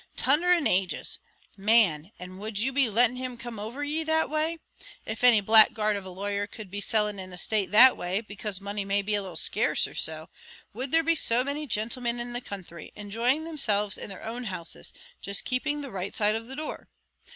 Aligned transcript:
"Tunder 0.15 0.51
and 0.51 0.67
ages! 0.67 1.19
man, 1.55 2.11
and 2.17 2.39
would 2.39 2.57
you 2.57 2.73
be 2.73 2.89
letting 2.89 3.17
him 3.17 3.37
come 3.37 3.59
over 3.59 3.83
ye 3.83 4.01
that 4.03 4.31
way? 4.31 4.57
If 5.05 5.23
any 5.23 5.41
blackguard 5.41 5.95
of 5.95 6.05
a 6.05 6.09
lawyer 6.09 6.47
could 6.47 6.71
be 6.71 6.81
selling 6.81 7.19
an 7.19 7.31
estate 7.31 7.69
that 7.69 7.95
way, 7.95 8.19
because 8.21 8.59
money 8.59 8.83
may 8.83 9.03
be 9.03 9.13
a 9.13 9.21
little 9.21 9.37
scarce 9.37 9.85
or 9.85 9.93
so, 9.93 10.29
would 10.73 10.91
there 10.91 11.03
be 11.03 11.13
so 11.13 11.43
many 11.43 11.67
gintlemen 11.67 12.19
in 12.19 12.33
the 12.33 12.41
counthry, 12.41 12.91
enjoying 12.95 13.43
themselves 13.43 13.95
in 13.95 14.09
their 14.09 14.23
own 14.23 14.45
houses, 14.45 14.91
just 15.21 15.45
keeping 15.45 15.81
the 15.81 15.91
right 15.91 16.15
side 16.15 16.33
of 16.33 16.47
the 16.47 16.55
door? 16.55 16.89